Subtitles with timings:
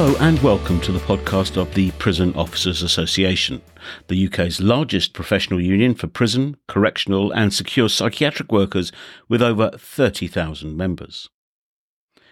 [0.00, 3.60] Hello and welcome to the podcast of the Prison Officers Association,
[4.08, 8.92] the UK's largest professional union for prison, correctional, and secure psychiatric workers
[9.28, 11.28] with over 30,000 members.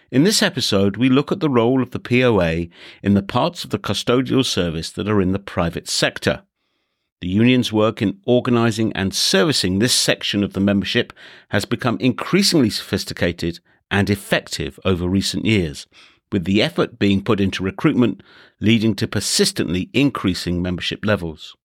[0.09, 2.69] In this episode, we look at the role of the POA
[3.03, 6.41] in the parts of the custodial service that are in the private sector.
[7.21, 11.13] The union's work in organising and servicing this section of the membership
[11.49, 13.59] has become increasingly sophisticated
[13.91, 15.85] and effective over recent years,
[16.31, 18.21] with the effort being put into recruitment
[18.59, 21.55] leading to persistently increasing membership levels.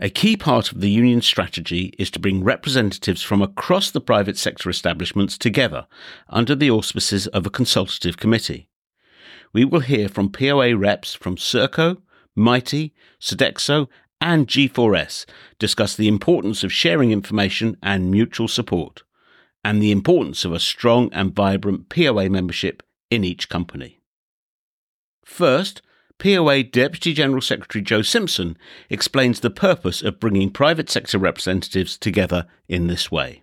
[0.00, 4.38] A key part of the union strategy is to bring representatives from across the private
[4.38, 5.88] sector establishments together
[6.28, 8.68] under the auspices of a consultative committee.
[9.52, 12.00] We will hear from POA reps from Serco,
[12.36, 13.88] Mitie, Sodexo,
[14.20, 15.26] and G4S
[15.58, 19.02] discuss the importance of sharing information and mutual support,
[19.64, 24.00] and the importance of a strong and vibrant POA membership in each company.
[25.24, 25.82] First,
[26.18, 28.58] POA Deputy General Secretary Joe Simpson
[28.90, 33.40] explains the purpose of bringing private sector representatives together in this way.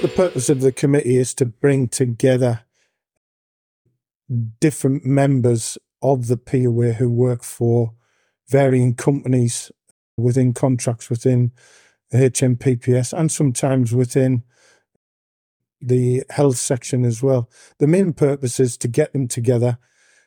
[0.00, 2.64] The purpose of the committee is to bring together
[4.60, 7.92] different members of the POA who work for
[8.48, 9.70] varying companies
[10.16, 11.52] within contracts within
[12.12, 14.42] HMPPS and sometimes within
[15.82, 17.50] the health section as well.
[17.78, 19.78] The main purpose is to get them together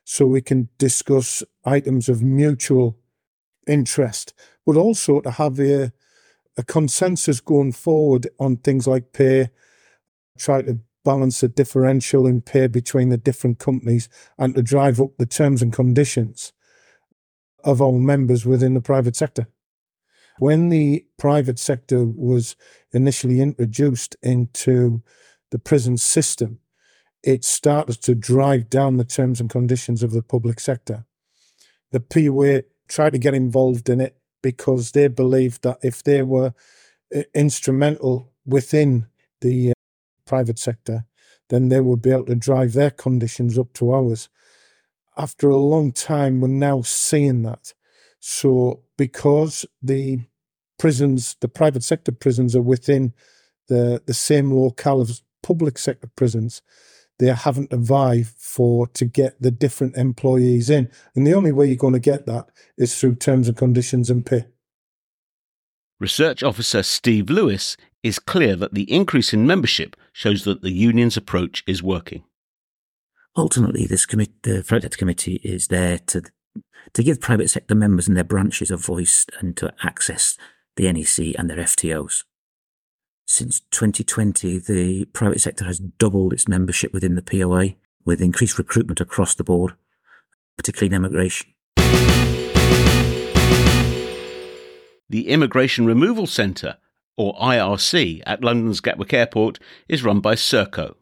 [0.03, 2.98] so we can discuss items of mutual
[3.67, 4.33] interest,
[4.66, 5.92] but also to have a,
[6.58, 9.50] a consensus going forward on things like pay,
[10.38, 15.11] try to balance the differential in pay between the different companies and to drive up
[15.17, 16.52] the terms and conditions
[17.64, 19.48] of our members within the private sector.
[20.38, 22.55] When the private sector was
[22.92, 25.02] initially introduced into
[25.55, 26.60] the prison system,
[27.23, 31.05] it started to drive down the terms and conditions of the public sector.
[31.93, 36.54] The POA tried to get involved in it because they believed that if they were
[37.15, 39.08] uh, instrumental within
[39.39, 39.73] the uh,
[40.26, 41.05] private sector,
[41.48, 44.27] then they would be able to drive their conditions up to ours.
[45.15, 47.73] After a long time, we're now seeing that.
[48.20, 50.20] So, because the
[50.77, 53.14] prisons, the private sector prisons, are within
[53.67, 56.64] the, the same locale as public sector prisons,
[57.20, 60.89] they're having to vie for to get the different employees in.
[61.16, 64.26] And the only way you're going to get that is through terms and conditions and
[64.26, 64.45] pay.
[66.00, 71.16] Research Officer Steve Lewis is clear that the increase in membership shows that the union's
[71.16, 72.23] approach is working.
[73.38, 76.23] Ultimately, this commit- the private committee is there to
[76.94, 80.38] to give private sector members and their branches a voice and to access
[80.77, 82.23] the NEC and their FTOs.
[83.27, 87.75] Since 2020, the private sector has doubled its membership within the POA
[88.05, 89.73] with increased recruitment across the board,
[90.58, 91.49] particularly in immigration.
[95.09, 96.77] The Immigration Removal Centre,
[97.17, 100.95] or IRC, at London's Gatwick Airport is run by Serco.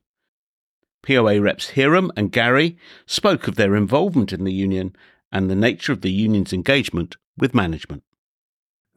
[1.06, 4.96] POA reps Hiram and Gary spoke of their involvement in the union
[5.30, 8.04] and the nature of the union's engagement with management.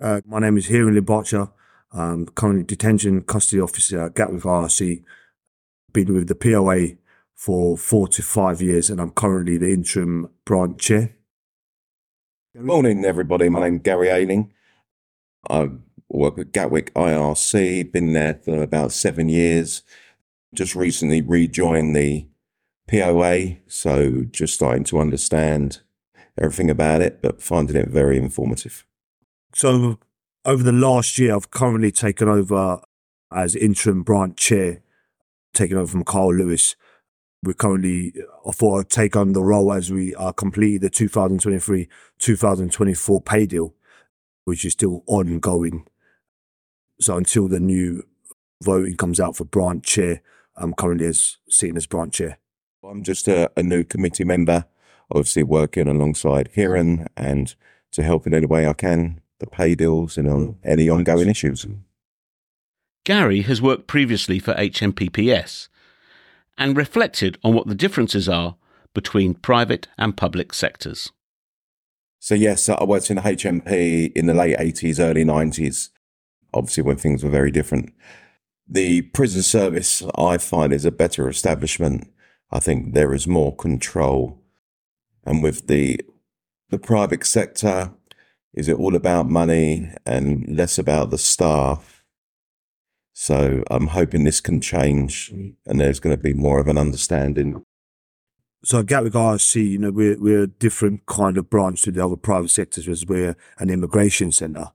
[0.01, 1.51] Uh, my name is Hiram Libacha.
[1.97, 5.03] I'm currently detention custody officer at Gatwick IRC.
[5.95, 6.99] Been with the POA
[7.35, 11.17] for four to five years, and I'm currently the interim branch chair.
[12.55, 13.49] Good morning, everybody.
[13.49, 14.53] My name's Gary Ayling.
[15.49, 15.71] I
[16.11, 19.83] work at Gatwick IRC, been there for about seven years.
[20.55, 22.27] Just recently rejoined the
[22.89, 25.81] POA, so just starting to understand
[26.39, 28.85] everything about it, but finding it very informative.
[29.55, 29.99] So
[30.47, 32.81] over the last year, I've currently taken over
[33.33, 34.81] as interim branch chair,
[35.53, 36.77] taken over from Carl Lewis.
[37.43, 38.15] We're currently,
[38.47, 41.89] I'd take on the role as we uh, are completing the 2023
[42.19, 43.75] 2024 pay deal,
[44.45, 45.87] which is still ongoing.
[47.01, 48.05] So until the new
[48.63, 50.23] voting comes out for branch chair,
[50.57, 52.39] I'm currently as seen as branch chair.
[52.83, 54.67] I'm just a, a new committee member,
[55.11, 57.55] obviously working alongside Kieran and
[57.93, 60.57] to help in any way I can the pay deals and on mm.
[60.65, 61.67] any ongoing issues.
[63.05, 65.69] Gary has worked previously for HMPPS
[66.59, 68.57] and reflected on what the differences are
[68.95, 71.13] between private and public sectors.
[72.19, 75.91] So, yes, I worked in the HMP in the late 80s, early 90s,
[76.53, 77.93] obviously when things were very different.
[78.67, 82.11] The prison service, I find, is a better establishment.
[82.51, 84.43] I think there is more control.
[85.25, 86.01] And with the
[86.71, 87.93] the private sector,
[88.57, 92.05] is it all about money and less about the staff?
[93.13, 97.65] So I'm hoping this can change and there's going to be more of an understanding.
[98.65, 102.05] So at Gatwick RSC, you know, we're, we're a different kind of branch to the
[102.05, 104.71] other private sectors as we're an immigration centre.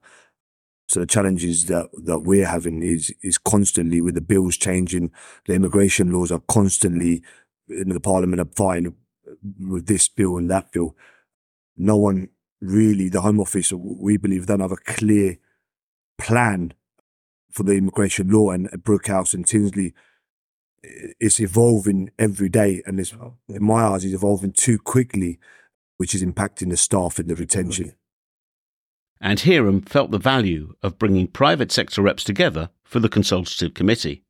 [0.88, 5.10] So the challenges that, that we're having is is constantly with the bills changing,
[5.46, 7.22] the immigration laws are constantly
[7.68, 8.94] in the parliament are fighting
[9.58, 10.96] with this bill and that bill.
[11.76, 12.28] No one
[12.62, 15.38] really, the Home Office, we believe, don't have a clear
[16.18, 16.72] plan
[17.50, 19.92] for the immigration law and Brookhouse and Tinsley
[20.82, 23.14] it's evolving every day and it's,
[23.48, 25.38] in my eyes it's evolving too quickly
[25.96, 27.92] which is impacting the staff and the retention.
[29.20, 34.24] And Hiram felt the value of bringing private sector reps together for the consultative committee.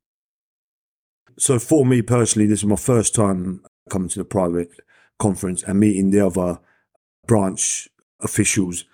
[1.38, 4.69] So, for me personally, this is my first time coming to the private
[5.19, 6.58] conference and meeting the other
[7.26, 7.88] branch
[8.23, 8.85] officials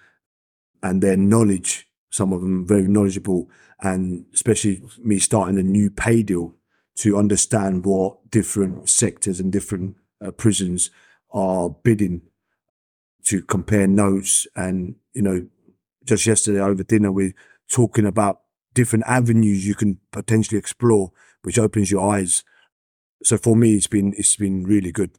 [0.82, 1.88] and their knowledge.
[2.10, 6.54] Some of them very knowledgeable, and especially me starting a new pay deal
[6.96, 10.90] to understand what different sectors and different uh, prisons
[11.30, 12.22] are bidding
[13.24, 15.46] to compare notes and you know
[16.08, 17.34] just yesterday over dinner, we're
[17.70, 18.40] talking about
[18.74, 22.42] different avenues you can potentially explore, which opens your eyes.
[23.22, 25.10] So for me, it's been it's been really good.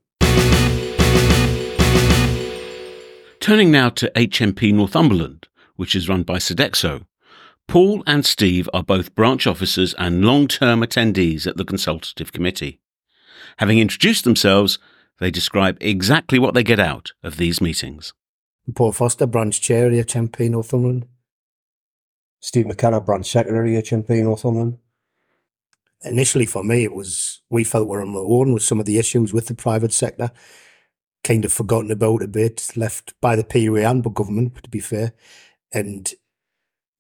[3.40, 5.48] Turning now to HMP Northumberland,
[5.78, 7.06] which is run by Sodexo.
[7.70, 12.82] Paul and Steve are both branch officers and long term attendees at the Consultative Committee.
[13.58, 14.78] Having introduced themselves,
[15.20, 18.14] they describe exactly what they get out of these meetings.
[18.76, 21.08] Paul Foster, branch chair at HMP Northumberland.
[22.42, 24.80] Steve McKenna, branch secretary at HMP Northumberland.
[26.04, 29.00] Initially, for me, it was we felt we're on our own with some of the
[29.00, 30.32] issues with the private sector,
[31.24, 34.80] kind of forgotten about a bit, left by the POA and the government, to be
[34.80, 35.14] fair.
[35.74, 36.12] And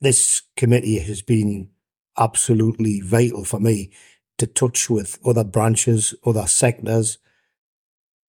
[0.02, 1.70] this committee has been
[2.18, 3.92] absolutely vital for me
[4.38, 7.18] to touch with other branches, other sectors,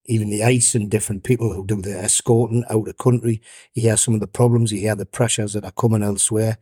[0.06, 3.40] even the ICE and different people who do the escorting out of country.
[3.74, 6.58] You hear some of the problems, you hear the pressures that are coming elsewhere.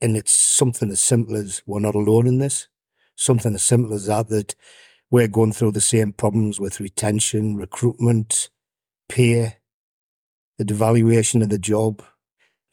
[0.00, 2.68] And it's something as simple as we're not alone in this.
[3.16, 4.54] Something as simple as that, that
[5.14, 8.50] we're going through the same problems with retention, recruitment,
[9.08, 9.58] pay,
[10.58, 12.02] the devaluation of the job,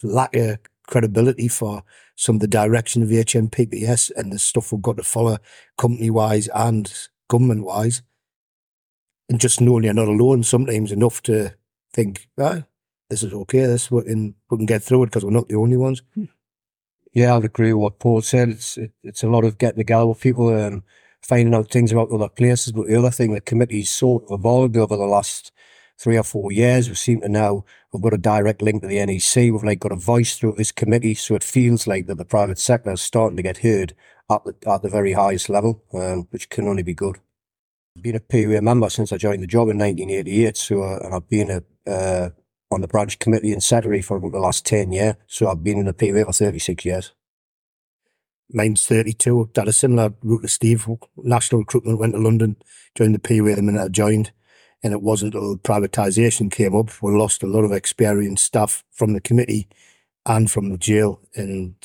[0.01, 0.57] lack of
[0.87, 1.83] credibility for
[2.15, 5.37] some of the direction of HMPPS and the stuff we've got to follow
[5.77, 6.91] company wise and
[7.29, 8.01] government wise
[9.29, 11.53] and just knowing you're not alone sometimes enough to
[11.93, 12.63] think, ah,
[13.11, 13.67] this is okay.
[13.67, 16.01] This we can we can get through it because we're not the only ones.
[16.15, 16.25] Hmm.
[17.13, 18.49] Yeah, I'd agree with what Paul said.
[18.49, 20.81] It's it, it's a lot of getting together with people and
[21.21, 22.73] finding out things about other places.
[22.73, 25.51] But the other thing, the committee's sort of evolved over the last
[25.97, 26.89] three or four years.
[26.89, 29.51] We seem to now we've got a direct link to the NEC.
[29.51, 32.59] We've like got a voice through this committee, so it feels like that the private
[32.59, 33.93] sector is starting to get heard
[34.29, 37.19] at the at the very highest level, um, which can only be good
[37.99, 40.57] been a POA member since I joined the job in 1988.
[40.57, 42.29] So, uh, and I've been a, uh,
[42.71, 45.15] on the branch committee in Secretary for the last 10 years.
[45.27, 47.13] So I've been in the POA for 36 years.
[48.53, 49.51] Mine's 32.
[49.55, 50.87] Had a similar route to Steve.
[51.17, 52.57] National recruitment went to London,
[52.95, 54.31] joined the POA the minute I joined.
[54.83, 59.13] And it wasn't until privatisation came up, we lost a lot of experienced staff from
[59.13, 59.67] the committee
[60.25, 61.21] and from the jail.
[61.35, 61.75] And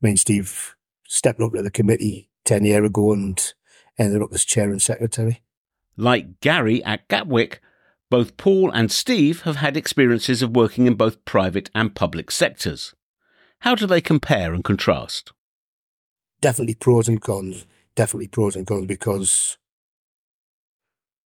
[0.00, 0.74] me and Steve
[1.06, 3.52] stepped up to the committee 10 years ago and
[3.98, 5.42] ended up as chair and secretary.
[5.96, 7.60] Like Gary at Gatwick,
[8.08, 12.94] both Paul and Steve have had experiences of working in both private and public sectors.
[13.60, 15.32] How do they compare and contrast?
[16.40, 17.66] Definitely pros and cons.
[17.94, 19.58] Definitely pros and cons because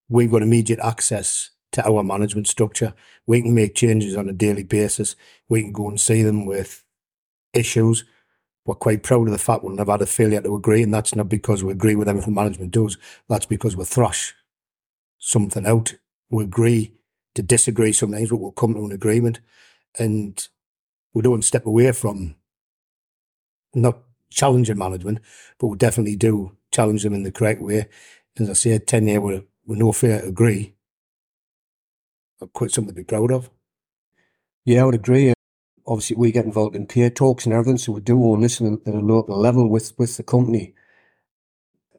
[0.09, 2.95] we've got immediate access to our management structure.
[3.27, 5.17] We can make changes on a daily basis.
[5.49, 6.85] We can go and see them with
[7.53, 8.05] issues
[8.67, 11.15] we're quite proud of the fact we've never had a failure to agree, and that's
[11.15, 12.97] not because we agree with everything management does.
[13.29, 14.35] That's because we thrash
[15.19, 15.95] something out.
[16.31, 16.95] We agree
[17.35, 19.41] to disagree sometimes, but we'll come to an agreement,
[19.99, 20.47] and
[21.13, 22.37] we don't step away from
[23.75, 23.99] not
[24.35, 25.21] challenging management,
[25.59, 27.87] but we definitely do challenge them in the correct way.
[28.39, 30.75] As I said, 10 years with, with no fair agree,
[32.53, 33.51] quite something to be proud of.
[34.65, 35.35] Yeah, I would agree
[35.87, 38.67] obviously we get involved in peer talks and everything, so we do all this at
[38.87, 40.75] a local level with, with the company.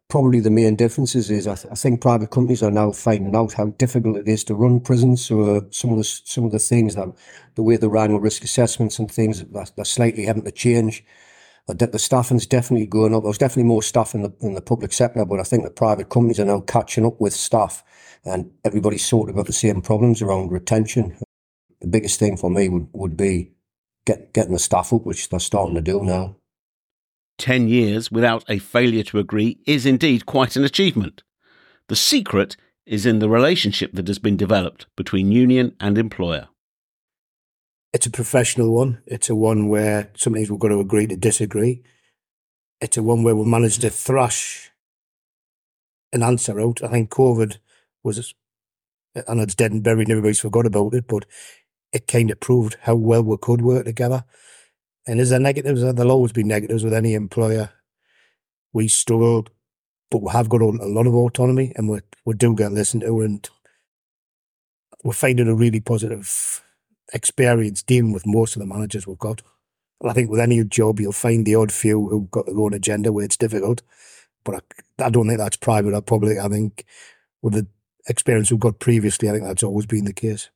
[0.08, 3.54] Probably the main differences is I, th- I think private companies are now finding out
[3.54, 5.26] how difficult it is to run prisons.
[5.26, 7.12] So uh, some of the some of the things that
[7.56, 11.04] the way the annual risk assessments and things that they're slightly having to change.
[11.68, 13.24] The, staffing's definitely going up.
[13.24, 16.10] There's definitely more staff in the in the public sector, but I think the private
[16.10, 17.84] companies are now catching up with staff,
[18.24, 21.18] and everybody's sort of got the same problems around retention.
[21.82, 23.52] The biggest thing for me would, would be
[24.06, 26.36] get, getting the staff up, which they're starting to do now.
[27.38, 31.24] 10 years without a failure to agree is indeed quite an achievement.
[31.90, 32.56] The secret
[32.86, 36.48] is in the relationship that has been developed between union and employer.
[37.96, 39.02] It's a professional one.
[39.06, 41.82] It's a one where sometimes we've got to agree to disagree.
[42.82, 44.70] It's a one where we've managed to thrash
[46.12, 46.84] an answer out.
[46.84, 47.58] I think COVID
[48.04, 48.34] was,
[49.16, 51.24] and it's dead and buried and everybody's forgot about it, but
[51.94, 54.26] it kind of proved how well we could work together.
[55.08, 55.82] And is there negatives?
[55.82, 57.70] There'll always be negatives with any employer.
[58.74, 59.52] We struggled,
[60.12, 63.22] but we have got a lot of autonomy and we, we do get listened to
[63.22, 63.50] and
[65.02, 66.62] we're finding a really positive
[67.16, 69.42] experience dealing with most of the managers we've got.
[70.02, 72.74] And I think with any job, you'll find the odd few who've got their own
[72.74, 73.82] agenda where it's difficult.
[74.44, 74.64] But
[75.00, 76.38] I, I don't think that's private or public.
[76.38, 76.86] I think
[77.42, 77.68] with the
[78.08, 80.50] experience we've got previously, I think that's always been the case.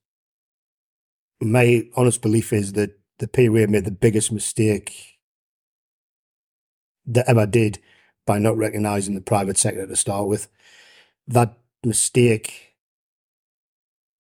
[1.42, 5.18] My honest belief is that the POA made the biggest mistake
[7.06, 7.80] that ever did
[8.28, 10.50] by not recognising the private sector to start with.
[11.28, 12.69] That mistake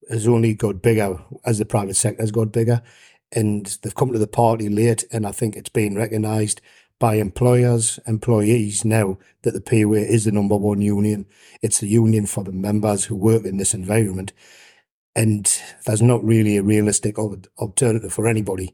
[0.09, 2.81] has only got bigger as the private sector has got bigger.
[3.31, 6.61] And they've come to the party late, and I think it's been recognised
[6.97, 11.27] by employers, employees now that the POA is the number one union.
[11.61, 14.33] It's the union for the members who work in this environment.
[15.15, 15.51] And
[15.85, 18.73] there's not really a realistic alternative for anybody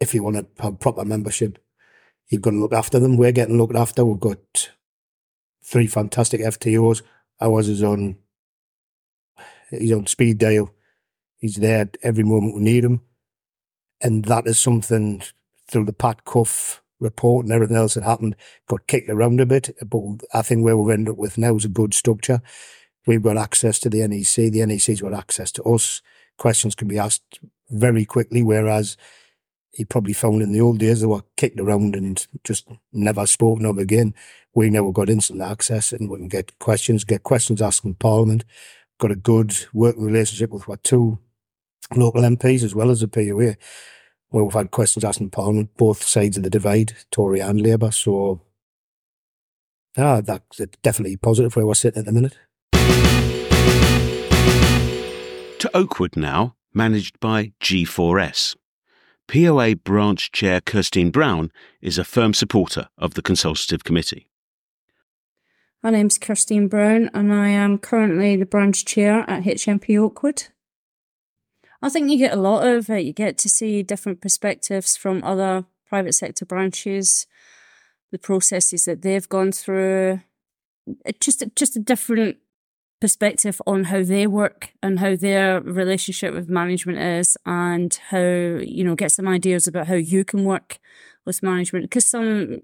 [0.00, 1.58] if you want to have proper membership,
[2.28, 3.16] you've got to look after them.
[3.16, 4.04] We're getting looked after.
[4.04, 4.70] We've got
[5.62, 7.02] three fantastic FTOs.
[7.40, 8.16] Ours is on,
[9.70, 10.70] he's on speed dial.
[11.38, 13.02] He's there every moment we need him.
[14.00, 15.22] And that is something
[15.68, 18.36] through the Pat Cuff report and everything else that happened
[18.68, 19.74] got kicked around a bit.
[19.84, 22.40] But I think where we've ended up with now is a good structure.
[23.06, 24.52] We've got access to the NEC.
[24.52, 26.02] The NEC's got access to us.
[26.38, 28.96] Questions can be asked very quickly, whereas
[29.72, 33.66] he probably found in the old days they were kicked around and just never spoken
[33.66, 34.14] of again.
[34.54, 38.44] We now got instant access and we can get questions, get questions asked in Parliament.
[38.98, 41.18] Got a good working relationship with what two
[41.94, 43.56] local MPs as well as the POA,
[44.30, 47.90] where we've had questions asked in Parliament, both sides of the divide, Tory and Labour.
[47.92, 48.40] So,
[49.98, 52.38] ah, that's definitely positive where we're sitting at the minute.
[55.58, 58.56] To Oakwood now, managed by G4S.
[59.28, 61.50] POA branch chair Kirstine Brown
[61.82, 64.28] is a firm supporter of the consultative committee.
[65.86, 70.48] My name's Kirstine Brown and I am currently the branch chair at HMP Oakwood.
[71.80, 73.04] I think you get a lot of it.
[73.04, 77.28] You get to see different perspectives from other private sector branches,
[78.10, 80.22] the processes that they've gone through.
[81.04, 82.38] It just just a different
[83.00, 88.82] perspective on how they work and how their relationship with management is and how you
[88.82, 90.80] know get some ideas about how you can work
[91.24, 92.62] with management because some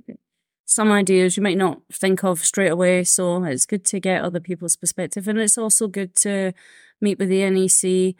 [0.73, 4.41] some ideas you might not think of straight away so it's good to get other
[4.41, 6.53] people's perspective and it's also good to
[7.01, 8.15] meet with the NEC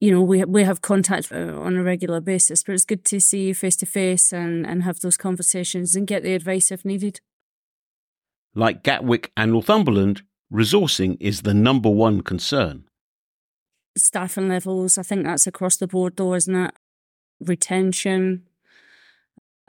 [0.00, 3.20] you know we we have contact uh, on a regular basis but it's good to
[3.20, 6.84] see you face to face and and have those conversations and get the advice if
[6.84, 7.20] needed
[8.54, 10.22] like Gatwick and Northumberland
[10.52, 12.84] resourcing is the number one concern.
[13.96, 16.74] Staffing levels, I think that's across the board though, isn't it?
[17.40, 18.46] Retention,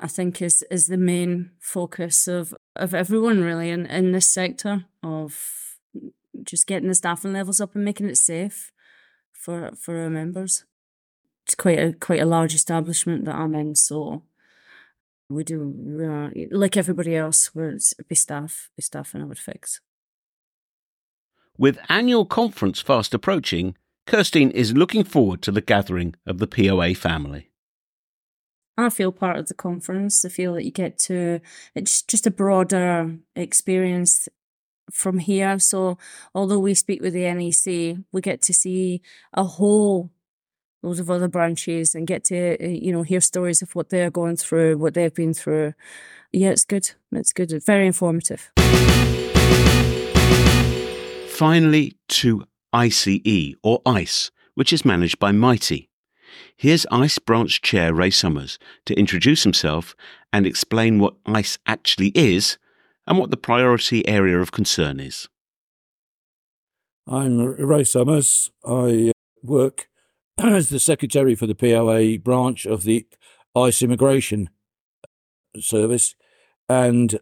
[0.01, 4.85] I think is is the main focus of, of everyone really in, in this sector
[5.03, 5.77] of
[6.43, 8.71] just getting the staffing levels up and making it safe
[9.31, 10.65] for for our members.
[11.45, 14.23] It's quite a quite a large establishment that I'm in, so
[15.29, 17.53] we do we are, like everybody else.
[17.53, 17.77] We're
[18.07, 19.81] be staff, be staff, and I would fix.
[21.57, 23.75] With annual conference fast approaching,
[24.07, 27.50] Kirstine is looking forward to the gathering of the POA family.
[28.81, 30.25] I feel part of the conference.
[30.25, 31.39] I feel that you get to,
[31.75, 34.27] it's just a broader experience
[34.91, 35.59] from here.
[35.59, 35.97] So,
[36.35, 39.01] although we speak with the NEC, we get to see
[39.33, 40.11] a whole
[40.83, 44.09] loads of other branches and get to, uh, you know, hear stories of what they're
[44.09, 45.73] going through, what they've been through.
[46.31, 46.91] Yeah, it's good.
[47.11, 47.51] It's good.
[47.51, 48.51] It's very informative
[51.41, 55.89] finally to ICE, or ICE, which is managed by Mitie.
[56.55, 59.95] Here's ICE branch chair Ray Summers to introduce himself
[60.31, 62.57] and explain what ICE actually is
[63.07, 65.27] and what the priority area of concern is.
[67.07, 68.51] I'm Ray Summers.
[68.63, 69.11] I uh,
[69.43, 69.89] work
[70.37, 73.07] as the secretary for the POA branch of the
[73.55, 74.49] ICE Immigration
[75.59, 76.15] Service,
[76.69, 77.19] and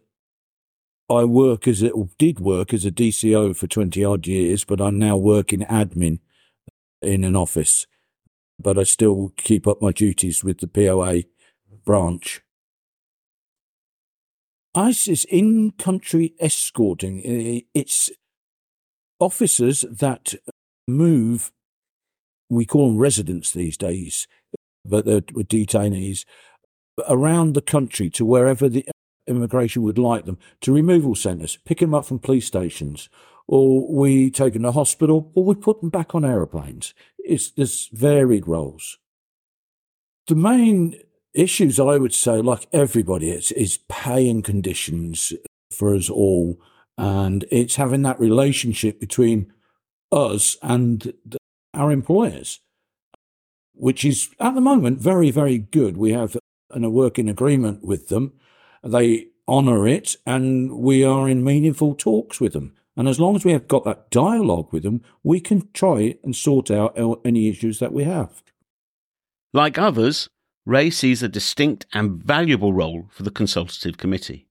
[1.10, 4.98] I work as a, did work as a DCO for 20 odd years, but I'm
[4.98, 6.20] now working admin
[7.02, 7.86] in an office.
[8.62, 11.22] But I still keep up my duties with the POA
[11.84, 12.42] branch.
[14.74, 17.62] ISIS in country escorting.
[17.74, 18.10] It's
[19.18, 20.34] officers that
[20.86, 21.50] move,
[22.48, 24.28] we call them residents these days,
[24.84, 26.24] but they're detainees,
[27.08, 28.86] around the country to wherever the
[29.26, 33.08] immigration would like them, to removal centres, pick them up from police stations,
[33.48, 36.94] or we take them to hospital, or we put them back on aeroplanes.
[37.30, 38.98] It's there's varied roles.
[40.26, 40.96] The main
[41.32, 45.32] issues, I would say, like everybody, is, is pay and conditions
[45.70, 46.60] for us all.
[46.98, 49.52] And it's having that relationship between
[50.10, 51.14] us and
[51.72, 52.60] our employers,
[53.74, 55.96] which is at the moment very, very good.
[55.96, 56.36] We have
[56.70, 58.32] an, a working agreement with them.
[58.82, 62.74] They honour it, and we are in meaningful talks with them.
[63.00, 66.36] And as long as we have got that dialogue with them, we can try and
[66.36, 68.42] sort out any issues that we have.
[69.54, 70.28] Like others,
[70.66, 74.48] Ray sees a distinct and valuable role for the consultative committee.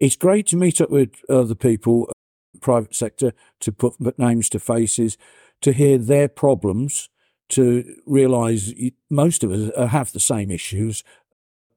[0.00, 4.58] It's great to meet up with other people, uh, private sector, to put names to
[4.58, 5.16] faces,
[5.60, 7.10] to hear their problems,
[7.50, 8.74] to realise
[9.08, 11.04] most of us uh, have the same issues,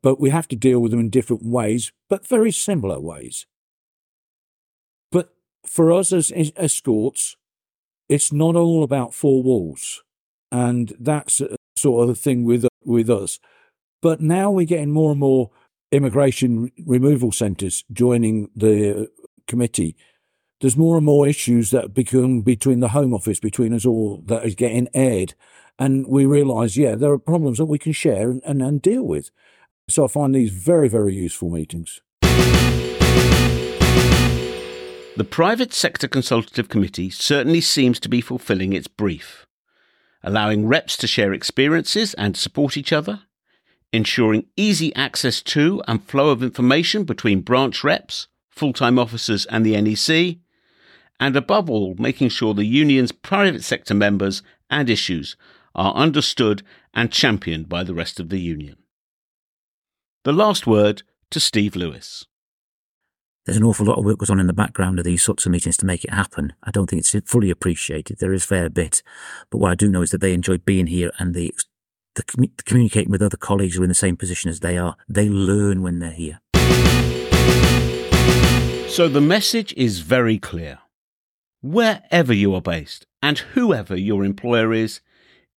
[0.02, 3.46] but we have to deal with them in different ways, but very similar ways.
[5.66, 7.36] For us as escorts,
[8.10, 10.04] it's not all about four walls.
[10.52, 11.42] And that's
[11.76, 13.40] sort of the thing with with us.
[14.02, 15.52] But now we're getting more and more
[15.92, 19.10] immigration removal centres joining the
[19.48, 19.96] committee.
[20.60, 24.46] There's more and more issues that become between the Home Office, between us all, that
[24.46, 25.34] is getting aired.
[25.80, 29.04] And we realise, yeah, there are problems that we can share and, and, and deal
[29.04, 29.32] with.
[29.90, 32.02] So I find these very, very useful meetings.
[35.16, 39.46] The Private Sector Consultative Committee certainly seems to be fulfilling its brief
[40.24, 43.24] allowing reps to share experiences and support each other,
[43.92, 49.66] ensuring easy access to and flow of information between branch reps, full time officers, and
[49.66, 50.38] the NEC,
[51.20, 55.36] and above all, making sure the union's private sector members and issues
[55.76, 58.78] are understood and championed by the rest of the union.
[60.24, 62.26] The last word to Steve Lewis
[63.46, 65.52] there's an awful lot of work goes on in the background of these sorts of
[65.52, 66.54] meetings to make it happen.
[66.64, 68.20] I don't think it's fully appreciated.
[68.20, 69.04] There is a fair bit,
[69.50, 71.52] but what I do know is that they enjoy being here and they,
[72.16, 72.24] the,
[72.66, 74.96] communicating with other colleagues who are in the same position as they are.
[75.10, 76.40] They learn when they're here.
[78.88, 80.80] So the message is very clear.
[81.62, 85.02] Wherever you are based and whoever your employer is,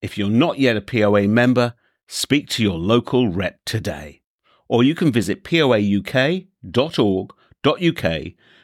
[0.03, 1.75] if you're not yet a POA member,
[2.09, 4.23] speak to your local rep today.
[4.69, 6.47] Or you can visit poauk.org
[7.65, 8.23] uk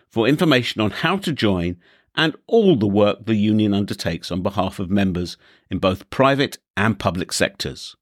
[0.09, 1.77] for information on how to join
[2.15, 5.37] and all the work the union undertakes on behalf of members
[5.71, 7.97] in both private and public sectors.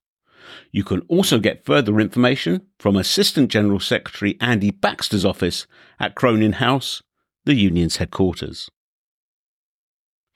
[0.72, 5.66] You can also get further information from Assistant General Secretary Andy Baxter's office
[6.00, 7.02] at Cronin House,
[7.44, 8.70] the union's headquarters.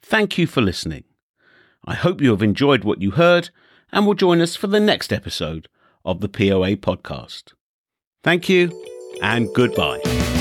[0.02, 1.04] Thank you for listening.
[1.84, 3.50] I hope you have enjoyed what you heard
[3.90, 5.68] and will join us for the next episode
[6.04, 7.52] of the POA podcast.
[8.22, 8.70] Thank you
[9.22, 10.33] and goodbye.